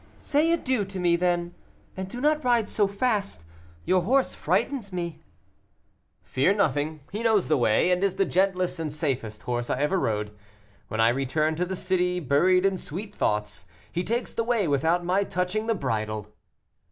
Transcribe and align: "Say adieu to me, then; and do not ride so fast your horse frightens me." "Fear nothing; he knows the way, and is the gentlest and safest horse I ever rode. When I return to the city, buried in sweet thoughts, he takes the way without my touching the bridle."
"Say 0.17 0.51
adieu 0.51 0.83
to 0.85 0.99
me, 0.99 1.15
then; 1.15 1.53
and 1.95 2.09
do 2.09 2.19
not 2.19 2.43
ride 2.43 2.67
so 2.69 2.87
fast 2.87 3.45
your 3.85 4.01
horse 4.01 4.33
frightens 4.33 4.91
me." 4.91 5.21
"Fear 6.23 6.55
nothing; 6.55 7.01
he 7.11 7.21
knows 7.21 7.47
the 7.47 7.55
way, 7.59 7.91
and 7.91 8.03
is 8.03 8.15
the 8.15 8.25
gentlest 8.25 8.79
and 8.79 8.91
safest 8.91 9.43
horse 9.43 9.69
I 9.69 9.79
ever 9.79 9.99
rode. 9.99 10.35
When 10.87 10.99
I 10.99 11.09
return 11.09 11.53
to 11.57 11.65
the 11.65 11.75
city, 11.75 12.19
buried 12.19 12.65
in 12.65 12.79
sweet 12.79 13.13
thoughts, 13.13 13.67
he 13.91 14.03
takes 14.03 14.33
the 14.33 14.43
way 14.43 14.67
without 14.67 15.05
my 15.05 15.23
touching 15.23 15.67
the 15.67 15.75
bridle." 15.75 16.25